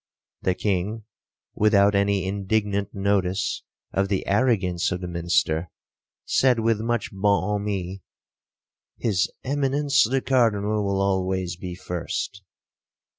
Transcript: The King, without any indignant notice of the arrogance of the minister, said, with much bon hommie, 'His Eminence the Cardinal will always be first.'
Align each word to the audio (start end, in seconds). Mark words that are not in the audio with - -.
The 0.41 0.55
King, 0.55 1.03
without 1.53 1.93
any 1.93 2.25
indignant 2.25 2.91
notice 2.91 3.61
of 3.93 4.07
the 4.07 4.25
arrogance 4.25 4.91
of 4.91 4.99
the 4.99 5.07
minister, 5.07 5.69
said, 6.25 6.59
with 6.59 6.79
much 6.79 7.11
bon 7.13 7.43
hommie, 7.61 8.01
'His 8.97 9.31
Eminence 9.43 10.03
the 10.09 10.21
Cardinal 10.21 10.83
will 10.83 10.99
always 11.03 11.55
be 11.55 11.75
first.' 11.75 12.41